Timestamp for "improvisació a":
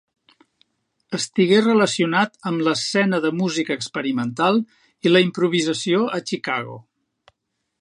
5.29-6.23